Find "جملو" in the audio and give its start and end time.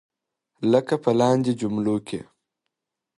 1.61-1.95